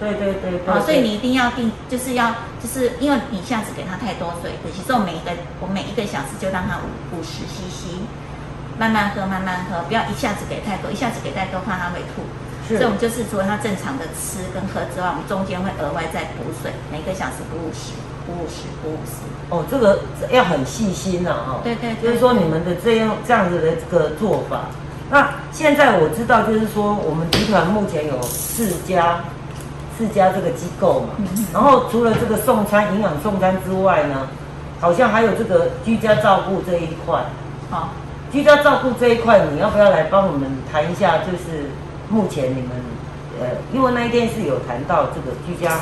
[0.01, 8.01] 对对对，好，所以你一定要定，就是要，就是因为你一下子给他太多水，其实我每一个我每一个小时就让他五五十 CC，
[8.81, 12.25] 慢慢喝慢慢喝，不要一下子给太多，一下子给太多怕他会吐。
[12.67, 17.93] 所以我们就是除了他正常的吃跟喝之外，我们中间会额外再补水，每个小时补五十，
[18.25, 19.21] 补五十，补五十。
[19.51, 21.61] 哦，这个要很细心呐，哈。
[21.63, 21.95] 对对。
[22.03, 24.63] 就是说你们的这样这样子的这个做法，
[25.11, 29.21] 那现在我知道，就是说我们集团目前有四家。
[29.99, 31.09] 四家这个机构嘛，
[31.53, 34.27] 然后除了这个送餐、营养送餐之外呢，
[34.81, 37.23] 好像还有这个居家照顾这一块。
[37.69, 37.91] 好，
[38.33, 41.19] 居家照顾这一块，你要不要来帮我们谈一下？
[41.19, 41.71] 就是
[42.09, 42.71] 目前你们，
[43.41, 45.81] 呃，因为那一天是有谈到这个居家，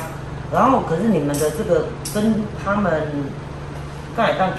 [0.51, 2.91] 然后可是你们的这个跟他们
[4.17, 4.57] 盖当体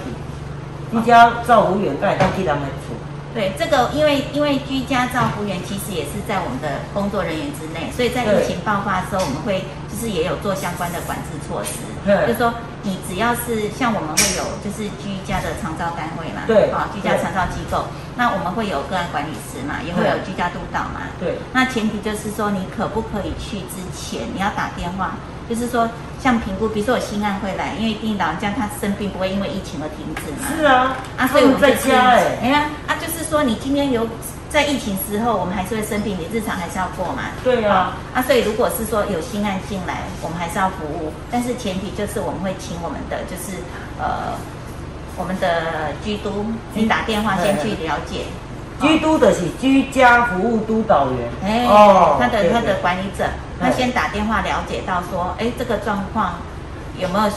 [0.92, 2.94] 居家照顾员盖当替他们处。
[3.32, 11.78] 对这个，因为因为居家照护员其实也是在我们的工作人员之内，所以在疫情爆发的时候，我们会就是也有做相关的管制措施，
[12.26, 17.84] 就是说你只要是像我们会有就是居家的长照单位嘛，对，啊，居家长照机构，
[18.16, 21.36] 那我们会有个案管理师嘛，也会有居家督导嘛，对。
[21.52, 25.16] 那前提就是说，你可不可以去之前，你要打电话，
[25.48, 25.88] 就是说
[26.18, 34.06] 像评估，比如说我新案会来，因为一定老人家他生病不会因为疫情而停止嘛，是啊，啊，所以我们在家哎，哎呀，啊，就是说你今天有。
[34.50, 37.30] 在疫情时候，我们还是会生病，你日常还是要过嘛？
[37.44, 37.96] 对啊。
[38.12, 43.58] 啊，所以如果是说有新案进来，我们还是要服务，但是前提就是我们会请我们的就是
[43.98, 44.34] 呃
[45.16, 48.26] 我们的居督，你打电话先去了解。
[48.80, 51.30] 居督的是居家服务督导员。
[51.44, 53.24] 哎，哦，他的他的管理者，
[53.60, 56.34] 他先打电话了解到说，哎，这个状况
[56.98, 57.30] 有没有？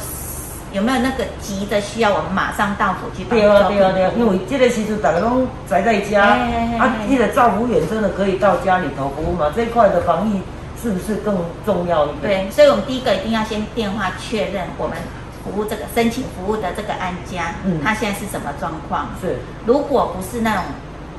[0.73, 3.23] 有没有那个急的需要我们马上到府去？
[3.25, 6.23] 对啊，对啊，对啊，因为这个时阵大家拢宅在家，
[6.79, 9.51] 啊，记得照顾员真的可以到家里头服务嘛？
[9.55, 10.41] 这一块的防疫
[10.81, 12.45] 是不是更重要一点？
[12.45, 14.97] 对，所以我们第一个一定要先电话确认我们
[15.43, 19.09] 服务这个申请服务的这个安家，嗯，他现在是什么状况？
[19.21, 20.63] 是，如果不是那种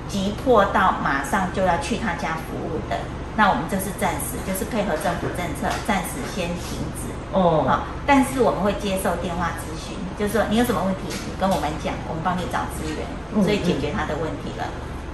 [0.08, 2.96] 急迫到马上就要去他家服务的。
[3.36, 7.64] 那我们就是暂时，就是配合政府政策，暂时先停止哦。
[7.68, 14.64] 好，但是我们会接受电话咨询，就是说你有什么问题，你跟我们讲，我们帮你找资源，所以解决他的问题了。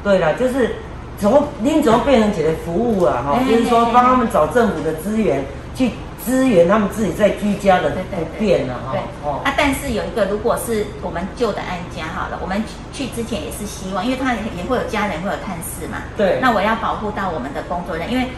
[0.04, 0.76] 对了，就是
[1.18, 3.24] 怎么您怎么变成解决服务啊？
[3.26, 5.90] 哈，就是说帮他们找政府的资源去。
[6.22, 8.94] 支援他们自己在居家的不便了哈。
[9.24, 9.40] 哦。
[9.42, 15.96] 啊，但是有一个，如果是我们旧的安家好了，我们去之前也是希望，因为他也会有家人会有探视嘛。
[16.18, 16.38] 对。
[16.38, 18.28] 那我要保护到我们的工作人员，因为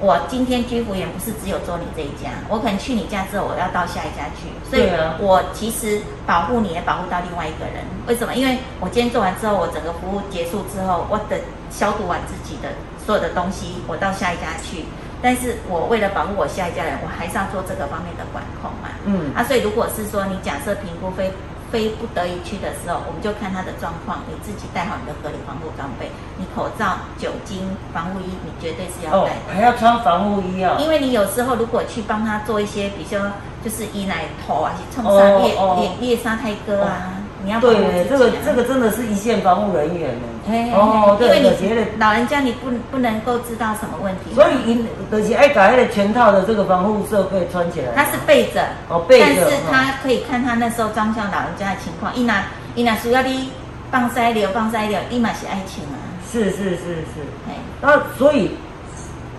[0.00, 7.82] 我今天居服员不是只有做你这一家，我可能去你家之后，我要到下一家去，所以我其实保护你也保护到另外一个人。
[8.06, 8.34] 为什么？
[8.34, 11.38] 因为我今天做完之后，我整个服务结束之后，我等
[11.70, 12.70] 消毒完自己的
[13.04, 14.84] 所有的东西，我到下一家去。
[15.20, 18.94] 但是我为了保护我下一家人，我还是要做这个方面的管控嘛。
[19.04, 21.32] 嗯，啊，所以如果是说你假设评估非
[21.70, 29.54] 非不得已去的时候，我们就看他的状况，你自己带好你的合理防护装备，你口罩、酒精、防护衣，你绝对是要带的。
[29.54, 30.76] 还要穿防护衣啊？
[30.78, 37.12] 因为你有时候如果去帮他做一些，比如说就是医奶头啊，冲上裂裂裂沙泰哥啊。
[37.48, 40.28] 你要对，这个这个真的是一线防护人员呢。
[40.74, 47.86] 哦，因为你觉得老人家你不不能够知道什么问题，所以一而且爱改的全套的这个防护设备穿起来。
[47.96, 52.14] 他是背着，哦背着，但是他可以看他那时候装像老人家的情况。
[52.14, 53.48] 一拿一拿需要你
[53.90, 55.96] 放塞流放塞流，立马是爱情啊。
[56.30, 57.24] 是是是是。
[57.48, 58.50] 哎，那所以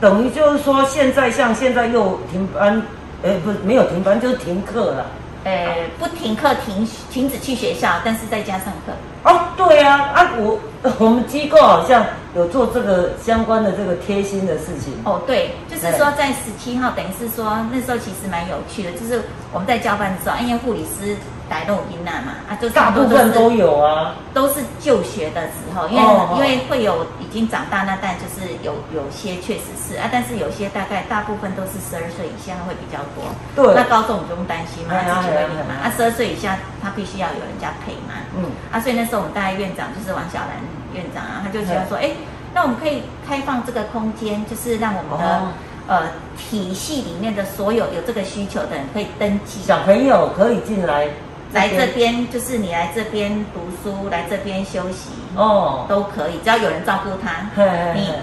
[0.01, 2.81] 等于就是说，现在像现在又停班，
[3.23, 5.05] 哎，不是没有停班，就是停课了。
[5.43, 8.91] 呃，不停课，停停止去学校，但是在家上课。
[9.23, 10.59] 哦，对啊，啊，我
[10.99, 14.93] 我们机构好像有做这个相关的这个贴心的事情。
[15.05, 19.21] 哦，对，就是说在十七号，等于是说那时候其实蛮有趣的，就是
[19.53, 21.15] 我们在交班的时候，因为护理师。
[21.49, 26.03] 带动音呐嘛，啊，就大部分都有啊，都是就学的时候，因为
[26.35, 33.25] 因为会有已经长大那代，就是有有些确实是啊，但是有些大概大部分都是十二岁以下会比较多。
[33.55, 35.27] 对，那高中不用担心嘛，自
[35.67, 35.73] 嘛。
[35.83, 38.13] 啊，十二岁以下他必须要有人家陪嘛。
[38.37, 38.45] 嗯。
[38.71, 40.55] 啊，所以那时候我们大概院长就是王小兰
[40.93, 42.11] 院长啊，他就觉得说，哎，
[42.53, 45.41] 那我们可以开放这个空间，就是让我们的
[45.87, 46.03] 呃
[46.37, 51.07] 体系里面的所有有这个需求的人可以登记，小朋友可以进来。
[51.51, 57.49] 来这边就是你来这边读书，来这边休息哦，都可以，只要有人照顾他。
[57.95, 58.13] 你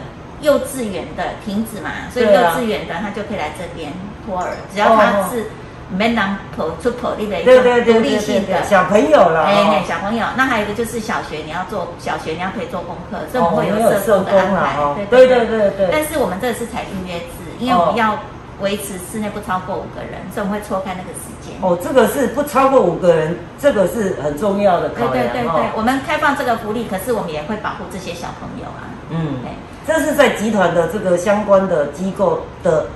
[0.40, 3.92] 幼稚园的停止嘛，所以幼稚园的他就可以来这边
[4.24, 5.44] 托儿，只要他是
[5.90, 9.44] 没能跑出跑力的，对对对独立性的小朋友了。
[9.44, 14.76] 哎，小朋友，那还有一个就是小学，你要做小学，你要可以做功课，所以我们会有社工的安排。
[15.10, 15.88] 对对对对。
[15.90, 17.26] 但是我们这个是采预约制，
[17.58, 18.16] 因为我们要。
[18.62, 21.35] 维持室内不超过五个人，所以我们会错开那个时间。
[21.60, 25.12] 哦，这个是不超过五个人，这个是很重要的考量。
[25.12, 28.88] 对对对对，我们开放这个福利，可是我们也会保护这些小朋友啊。
[29.10, 29.38] 嗯，
[29.86, 32.86] 这是在集团的这个相关的机构的，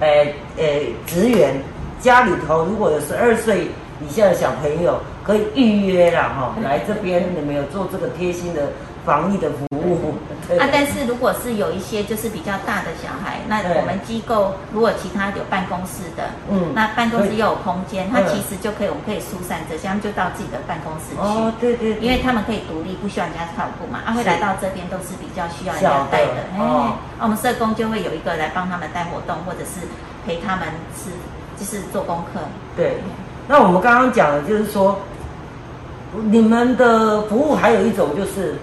[0.00, 1.62] 诶诶职员
[2.00, 3.68] 家里头如果有十二岁
[4.00, 8.62] 以下的小朋友，可以预约了哈，来这边你们有做这个贴心的
[9.08, 10.12] 防疫的服务。
[10.60, 21.20] 啊，但是如果是有一些就是比较大的小孩，那我们机构如果其他有办公室的，嗯，那办公室又有空间，他其实就可以，我们可以疏散这些，他们就到自己的办公室去。
[21.20, 24.00] 哦，对对，因为他们可以独立，不需要人家照顾嘛。
[24.04, 26.44] 啊，会来到这边都是比较需要人家带的。
[26.58, 29.84] 哦，那我们社工就会有一个来帮他们带活动，或者是
[30.26, 31.10] 陪他们吃，
[31.56, 32.40] 就是做功课。
[32.76, 32.96] 对，
[33.46, 34.98] 那我们刚刚讲的就是说，
[36.12, 38.56] 你们的服务还有一种就是。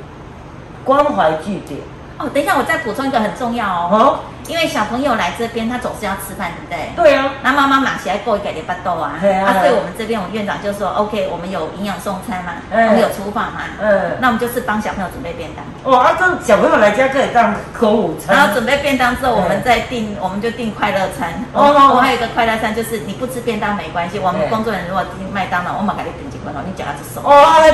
[0.86, 1.80] 关怀据点
[2.18, 4.20] 哦，等一下，我再补充一个很重要哦。
[4.48, 7.04] 因为小朋友来这边，他总是要吃饭，对不对？
[7.04, 7.34] 对啊。
[7.42, 9.18] 那妈妈马起来过一个礼拜豆啊。
[9.20, 9.52] 对啊。
[9.60, 15.66] 所以我们这边，我们院长就说，OK，我们有营养送餐嘛，我们有厨房嘛，嗯，那我们就是帮小朋友准备便当。
[15.84, 18.38] 哦，啊，这小朋友来家可以当口午餐。
[18.38, 21.34] 然后准备便当之后，我们再订，我们就订快乐餐。
[21.52, 21.92] 哦。
[21.96, 26.35] 我还有一个快乐餐，就是你不吃便当没关系，我们工作人员如果订麦当劳，我马给你订
[26.66, 27.22] 你夹子手。
[27.22, 27.32] 哦，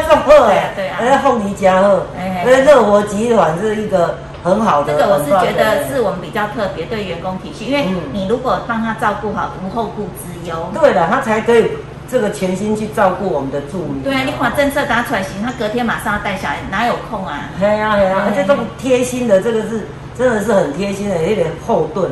[0.08, 0.72] 这么好哎。
[0.76, 0.98] 对啊。
[1.00, 1.90] 哎，凤梨家好。
[2.18, 2.44] 哎。
[2.46, 4.18] 哎，乐活集团是一个。
[4.44, 10.68] 很好的，这个我是觉得是我们比较特别对员工体系，因为你如果帮他照顾好，无后顾之忧。
[10.74, 11.70] 对了，他才可以
[12.10, 14.02] 这个全心去照顾我们的住民。
[14.02, 17.52] 对啊，你把政策打出来行，他隔天马上要带小孩，哪有空啊？
[17.60, 19.86] 对啊，对啊，而且这么贴心的，这个是
[20.18, 22.10] 真的是很贴心的，有点后盾。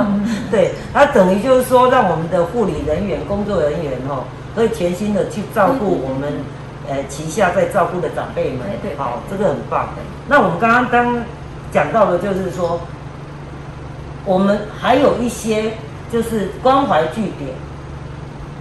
[0.50, 6.32] 对，他等于就是说，让我们的护理人员、工作人员哦，可以全心的去照顾我们
[6.88, 8.60] 呃旗下在照顾的长辈们。
[8.96, 9.88] 好，这个很棒。
[10.28, 11.24] 那我们刚刚刚。
[11.72, 12.80] 讲到的就是说，
[14.24, 15.72] 我们还有一些
[16.10, 17.50] 就是关怀据点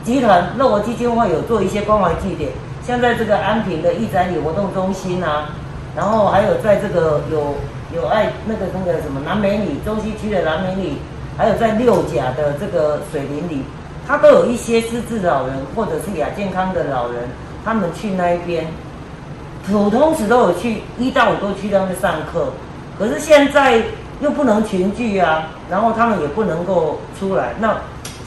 [0.03, 2.51] 集团，乐活基金会有做一些关怀据点，
[2.85, 5.51] 像在这个安平的义展里活动中心啊，
[5.95, 7.55] 然后还有在这个有
[7.95, 10.97] 有爱那个那个什么南美里中西区的南美里，
[11.37, 13.63] 还有在六甲的这个水林里，
[14.07, 17.23] 他都有一些失智老人或者是亚健康的老人，
[17.63, 18.67] 他们去那一边，
[19.67, 22.51] 普通时都有去一到五都去那边上课。
[22.97, 23.81] 可是现在
[24.21, 27.75] 又不能群聚啊，然后他们也不能够出来，那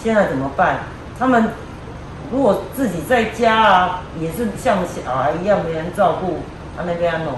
[0.03, 0.81] 现在怎么办？
[1.19, 1.49] 他们
[2.31, 6.41] 如果自己在家啊，也是像小孩一样没人照顾，
[6.77, 7.35] 他那边弄。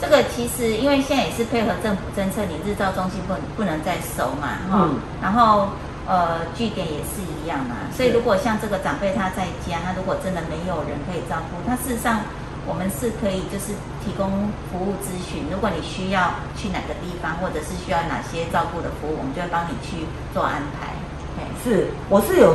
[0.00, 4.88] 这个其实因为现在也是配合政府政策，你日照中心不不能再收嘛，哈，
[5.22, 5.68] 然后
[6.08, 12.20] 呃据点也是一样嘛，所以如果像这个长辈他在家，他如果真的没有人可以照顾，他事实上。
[12.66, 13.72] 我们是可以就是
[14.04, 14.28] 提供
[14.70, 20.92] 服务咨询，如果你需要去哪个地方，或者是需要哪些照顾的服务，我们就会帮你去做安排。
[21.64, 22.54] 是，我是有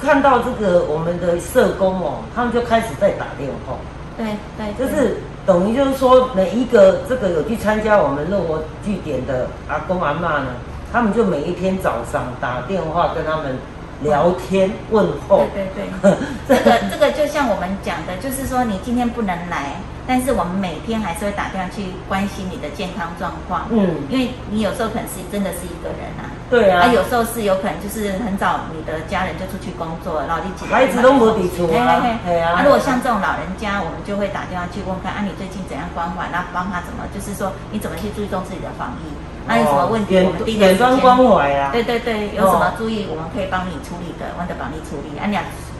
[0.00, 3.78] 看到这个我们的社工哦，他们就开始在打电话。
[4.16, 10.46] 对对，就是等于就是说每一个这个有去参加我们乐活据点的阿公阿妈呢，
[10.92, 13.56] 他们就每一天早上打电话跟他们。
[14.02, 19.78] 聊天问候，对对对，这个 这个就像我们讲的，就是说你今天不能来，
[20.08, 23.68] 但是我们每天还是会打电话去关心你的健康状况。
[23.70, 32.02] 嗯，因为你有时候可能是真的是一个人啊，对啊，有时候是有可能就是很早你的家人就出去工作，然后你孩子都没抵触啊。
[32.26, 39.06] 对啊，那如果像这种老人家，我们就会打电话去问看，啊，你最近怎样关怀，那帮他怎么，就是说你怎么去注重自己的防疫。
[39.46, 40.16] 那有什么问题？
[40.18, 41.70] 我们第一远端关怀啊。
[41.72, 45.18] 对对对，有什么注意，我们可以帮你处理的，我们帮你处理。
[45.18, 45.36] 啊，你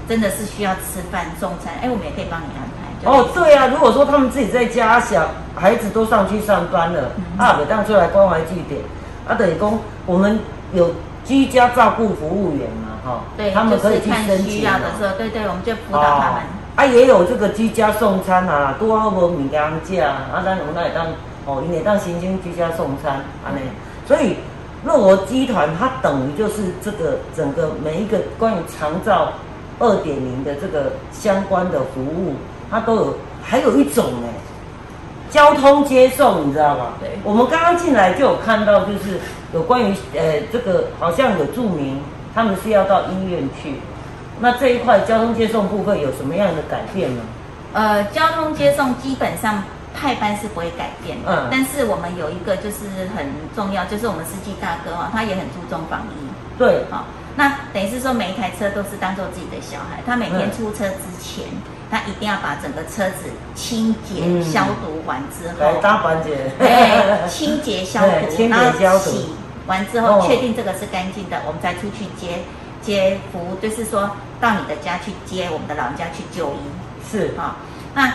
[0.09, 2.83] 真的是需要吃饭送餐，哎，我们也可以帮你安排。
[3.07, 8.81] 哦，对啊，如果说他们自己在家，小孩子都上去上班了，啊，每当出来关怀据点，
[9.27, 10.39] 啊，等于说我们
[10.73, 10.91] 有
[11.25, 16.43] 居家照顾服务员嘛，哈，对，他们可以去申请的时候，对对，我们就辅导他们。
[16.75, 21.07] 啊，也有这个居家送餐啊，多好无物件食，啊，咱我们来当。
[21.45, 23.61] 哦，因为当新兴居家送餐，安尼，
[24.07, 24.37] 所以
[24.85, 29.33] 乐活集团它等于就是这个整个每一个关于长照
[29.81, 32.35] 二点零的这个相关的服务，
[32.71, 34.29] 它都有，还有一种呢，
[35.31, 36.93] 交通接送，你知道吗？
[37.01, 37.11] 对。
[37.25, 39.19] 我们刚刚进来就有看到，就是
[39.53, 42.01] 有关于呃这个好像有注明
[42.33, 43.75] 他们是要到医院去，
[44.39, 47.23] 那这一块交通接送部分有什么样的改变呢？
[47.73, 49.61] 呃，交通接送基本上。
[49.95, 56.59] 派班是不会改变的，但是我们有一个就是很重要，就是我们司机大哥啊，他也很注重防疫。
[56.59, 57.05] 对，好，
[57.37, 61.45] 那等于是说每一台车都是当做自己的小孩，他每天出车之前，
[61.91, 68.59] 他一定要把整个车子清洁消毒完之后，大环节，对，清洁消毒， 然
[68.93, 69.29] 后洗
[69.67, 72.41] 完之后确定这个是干净的，我们再出去接
[72.81, 76.59] 接服务，就是说到你的家去接我们的老人家去就医。
[77.11, 77.57] 是，好，
[77.95, 78.13] 那。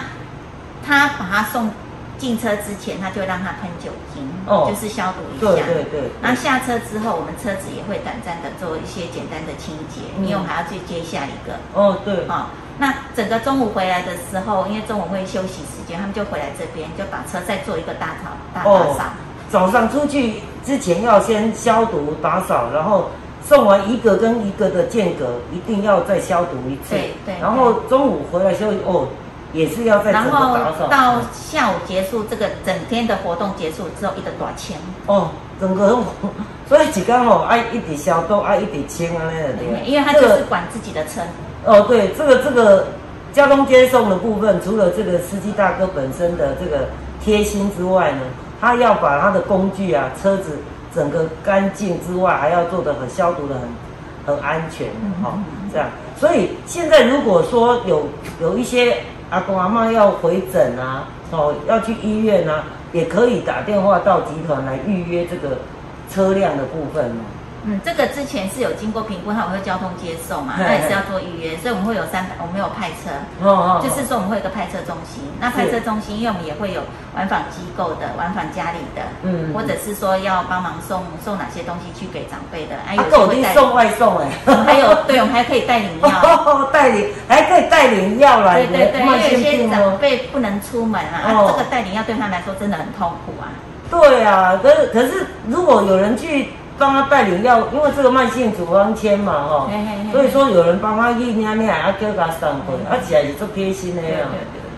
[0.88, 1.70] 他把他送
[2.18, 5.52] 进车之前，他就让他喷酒精，哦，就是消毒一下。
[5.52, 6.10] 对对对。
[6.22, 11.54] 然后下车之后，我们车子也会短暂的做一些简单的清洁，因为我们还要去接下一个。
[11.74, 12.26] 哦，对。
[12.28, 19.04] 好，那整个中午回来的时候，因为中午会休息时间，他们就回来这边，就把车再做一个大扫大打扫。
[19.50, 23.12] 早上出去之前要先消毒打扫，然后
[23.44, 26.96] 送完一个跟一个的间隔，一定要再消毒一次。
[26.96, 27.36] 对对。
[27.40, 29.08] 然后中午回来休息哦。
[29.58, 30.56] 也是要在然后
[30.88, 34.78] 到下午结束，这个整天的活动结束之后，一直多钱
[35.08, 35.30] 哦，
[35.60, 35.98] 整个
[36.70, 41.22] 所以几刚哦，爱一直消毒，爱一直清啊那个对，因为他就是管自己的车。
[41.66, 42.88] 哦，对，这个这个
[43.34, 46.90] 交通接送的部分，除了这个司机大哥本身的这个
[47.20, 48.20] 贴心之外呢，
[48.62, 50.60] 他要把他的工具啊、车子
[50.94, 54.88] 整个干净之外，还要做的很消毒的很很安全
[55.24, 55.34] 哈，
[55.72, 55.88] 这样。
[56.20, 58.08] 所以现在如果说有
[58.40, 58.98] 有一些
[59.30, 62.64] 阿公阿妈要回诊啊，哦，要去医院啊，
[62.94, 65.58] 也可以打电话到集团来预约这个
[66.10, 67.26] 车辆的部分嘛。
[67.70, 73.12] 嗯，这个之前是有经过评估，它会交通接送嘛，那也是要做预约，所以我们会有三，我们有派车，
[73.44, 76.80] 哦哦，就是说我们会有个派车中心，那派车中心，因为我们也会有
[77.14, 84.32] 往返机构的，往返家里的，嗯，或者是说要帮忙送送哪些东西去给长辈的，哎有会送外送哎，
[84.64, 93.52] 还有对，我们还可以带领药， 带领还可以带领药来，对对对，因为有些长辈不能出门啊，这个带领药对他来说真的很痛苦啊。
[93.92, 96.48] 对啊，可是可是如果有人去。
[96.78, 99.70] 帮他带领药，因为这个慢性处方签嘛，哈，
[100.12, 104.28] 所以说有人帮他去念念，啊叫他送回，啊起来是做贴心的呀。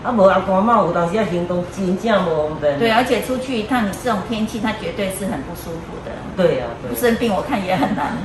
[0.02, 2.78] 啊无阿公阿妈有当时要行动真正无方便。
[2.78, 6.10] 对，而且出去一趟，你这种天气，他绝对是很不舒服的。
[6.38, 8.16] 对呀，不生病我看也很难。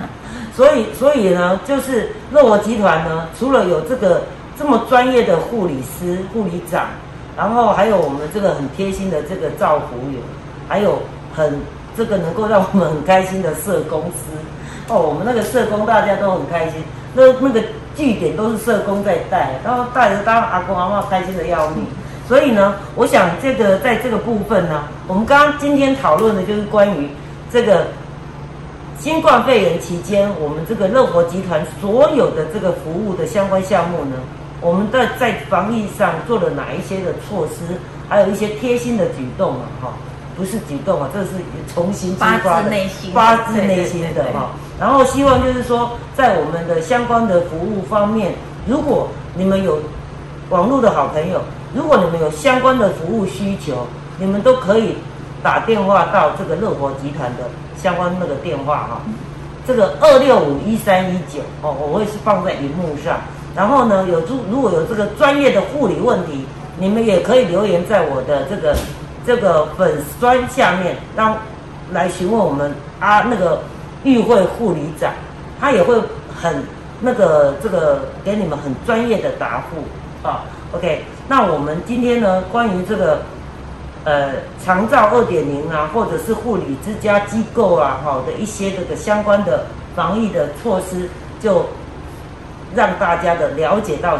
[0.55, 4.23] 所以所以呢，就是乐活集团呢，除了有这个
[4.57, 6.88] 这么专业的护理师、护理长，
[7.36, 10.21] 然后还有我们这个很贴心的这个照服员，
[10.69, 11.01] 还有
[11.36, 11.59] 很。
[11.95, 14.31] 这个能够让我们很开心的社公司
[14.87, 16.83] 哦，我们那个社工大家都很开心，
[17.13, 17.61] 那那个
[17.95, 21.85] 据点都是社工在带，然后带着当阿公阿妈开心的要命。
[22.27, 27.09] 所以呢，我想这个在这个部分呢，我们刚刚今天讨论的就是关于
[27.51, 27.87] 这个
[28.99, 34.17] 新冠肺炎期间，我们这个乐活集团所有的这个服务的相关项目呢，
[34.61, 37.75] 我们在在防疫上做了哪一些的措施，
[38.09, 39.93] 还有一些贴心的举动啊，哈。
[40.36, 41.29] 不是举动啊，这是
[41.73, 44.51] 重新发自内心、发自内心的哈。
[44.77, 48.33] 然后希望就是说，在我们的相关的服务方面，
[48.67, 49.79] 如果你们有
[50.49, 51.39] 网络的好朋友，
[51.73, 54.95] 如果你们有相关的服务需求，你们都可以
[55.41, 57.43] 打电话到这个乐活集团的
[57.81, 59.01] 相关那个电话哈。
[59.65, 63.19] 这个二六五一三一九哦，我会是放在荧幕上。
[63.55, 66.45] 然后呢，有如如果有这个专业的护理问题，
[66.77, 68.75] 你们也可以留言在我的这个。
[69.26, 71.36] 这个粉砖下面让
[71.91, 73.61] 来询问我们啊，那个
[74.03, 75.11] 与会护理长，
[75.59, 75.95] 他也会
[76.36, 76.63] 很
[76.99, 80.45] 那个这个给你们很专业的答复啊。
[80.73, 83.21] OK，那我们今天呢，关于这个
[84.03, 89.65] 呃长照二点零啊，或者是护理之家机构啊，好的一些这个相关的
[89.95, 91.09] 防疫的措施，
[91.39, 91.65] 就
[92.76, 94.19] 让大家的了解到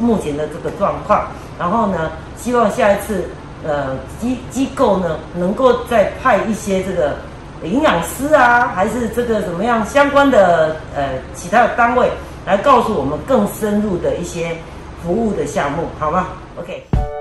[0.00, 1.28] 目前的这个状况，
[1.58, 3.24] 然后呢，希望下一次。
[3.66, 7.16] 呃，机机构呢，能够再派一些这个
[7.62, 12.10] 营养师啊，还是这个怎么样相关的呃其他的单位
[12.46, 14.56] 来告诉我们更深入的一些
[15.02, 16.26] 服务的项目，好吗
[16.60, 17.13] ？OK。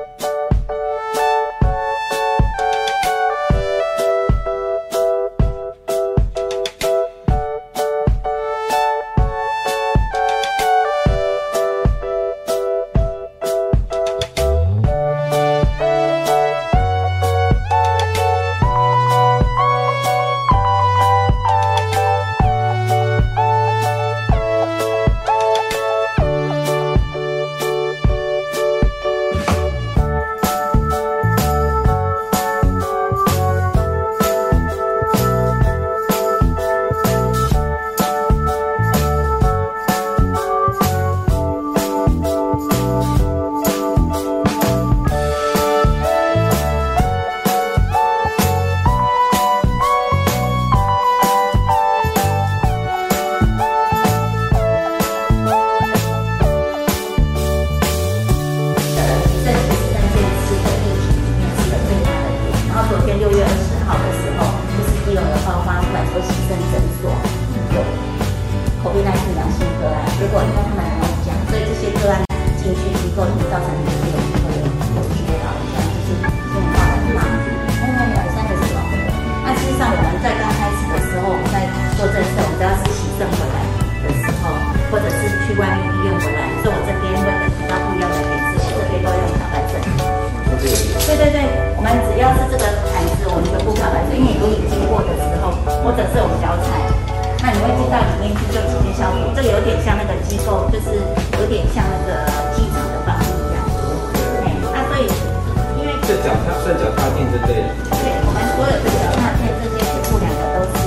[106.63, 110.79] 这脚踏垫就对了对我们所有的脚踏垫这些全部两个都是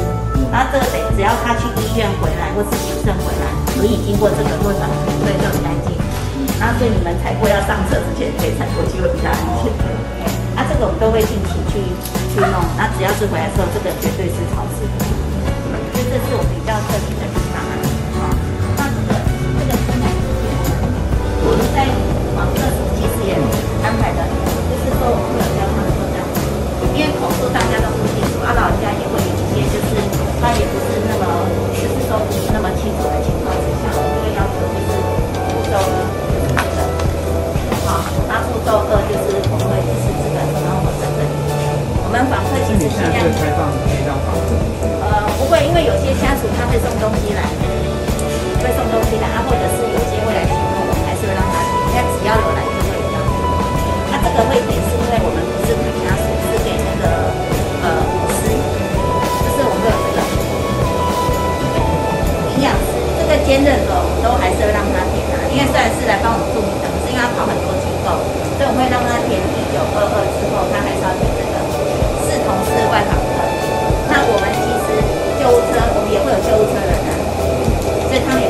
[0.49, 3.45] 然后这个得只要他去医院回来或是行政回来
[3.77, 4.89] 可以经过这个过程
[5.21, 5.93] 所以就很干净
[6.57, 9.69] 那所以你们采过要上车之前可以采过去会一下安全
[10.57, 11.77] 那这个我们都会定期去
[12.33, 18.33] 去弄那只要是回来之后这个绝对是超的所以这是我比较特别的地方啊
[18.81, 19.13] 那这个
[19.61, 20.57] 这个生产之前
[21.45, 21.85] 我们在
[22.33, 22.65] 网上
[22.97, 23.37] 其实也
[23.85, 25.56] 安排的就是说我们
[26.97, 30.01] 因为口述大家都不清楚，啊老人家也会有一些就是
[30.41, 31.29] 他也不是那么
[31.77, 34.97] 就是说不是那么清楚的情况之下，我们会要求就是
[35.53, 36.01] 步骤一
[36.33, 36.57] 就是
[37.85, 41.37] 好，那步骤二就是我们会就是这个，然后我们这里，
[42.01, 44.57] 我们访客其实尽量开放可以让访客
[45.05, 47.45] 呃不会，因为有些家属他会送东西来，
[63.47, 68.19] 兼任的我们都还是会让他填的，因为虽然是来帮我们注明的，可是因为他跑很多机构，
[68.59, 71.55] 所以我会让他填一九二二之后，他还是要填这个
[72.27, 73.39] 是同事外访的。
[74.11, 74.99] 那我们其实
[75.39, 77.11] 救护车，我们也会有救护车人啊，
[78.11, 78.43] 所以他们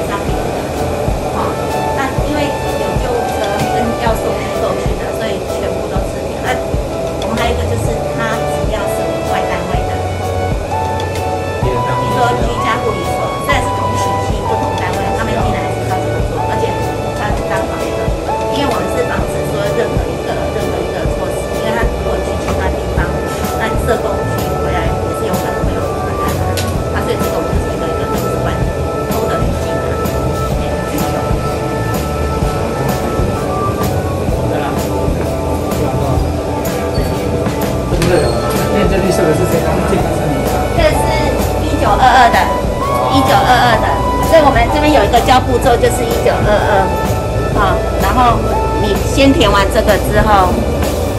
[49.27, 50.55] 先填完这个之后，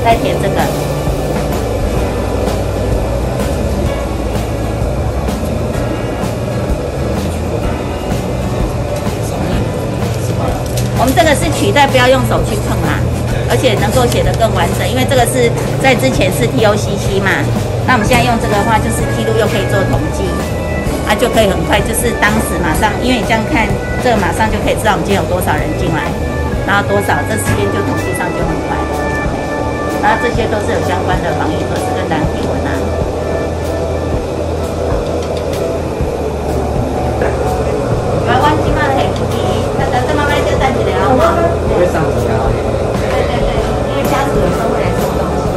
[0.01, 0.55] 再填这个。
[10.97, 13.03] 我们这个是取代，不要用手去碰啦，
[13.51, 15.51] 而且能够写得更完整，因为这个是
[15.83, 17.43] 在之前是 TOCC 嘛，
[17.85, 20.23] 那我们现在用这个的话，就是记录又可以做统计，
[21.03, 23.67] 啊就可以很快，就是当时马上，因为你这样看，
[23.99, 26.07] 这个马上就可以知道我们今天有多少人进来，
[26.67, 28.91] 然后多少，这时间就统计上就很快了。
[30.03, 32.69] 然后这些都是有相关的防疫措施跟单体文啊。
[38.27, 39.39] 台湾今晚很苦逼，
[39.79, 41.39] 那等这慢慢就站起来了哈。
[41.71, 42.35] 不会上机啊。
[42.99, 43.49] 对对对，
[43.87, 45.47] 因为家属有时候会来送东西，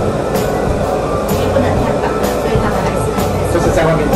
[1.35, 1.91] 因为不能太
[2.39, 3.03] 所以他们还是
[3.53, 4.07] 就是在外面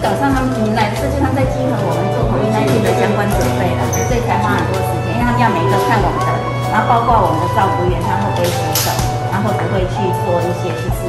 [0.00, 6.32] 早上他们你来，这就他们在集合我们做 COVID 19的相关准备了，所以才花很多时间，因为他们要每一个看我们的，
[6.72, 8.88] 然后包括我们的照顾员，他会不会洗手，
[9.28, 11.04] 然后不会去做一些就是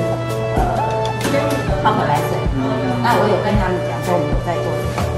[0.60, 0.76] 呃
[1.80, 2.36] 泡可来水。
[3.00, 4.68] 那我有跟他们讲说我们有在做，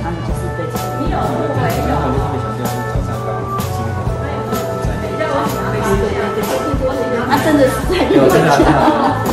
[0.06, 0.94] 他们就是对这个。
[0.94, 2.14] 对对对
[6.38, 8.54] 对，那真的是在有的讲。
[8.54, 9.33] 这样教。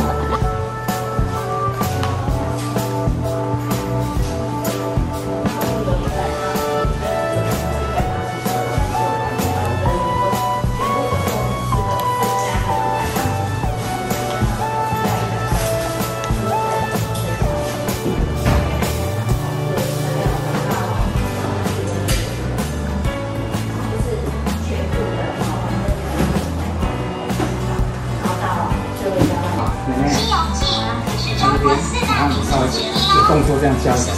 [33.83, 34.10] 香